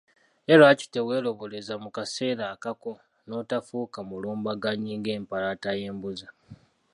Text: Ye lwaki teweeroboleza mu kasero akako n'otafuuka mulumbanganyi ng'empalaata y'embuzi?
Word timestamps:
Ye 0.47 0.53
lwaki 0.59 0.85
teweeroboleza 0.93 1.73
mu 1.83 1.89
kasero 1.95 2.43
akako 2.53 2.91
n'otafuuka 3.27 3.99
mulumbanganyi 4.09 4.91
ng'empalaata 4.99 5.69
y'embuzi? 5.79 6.27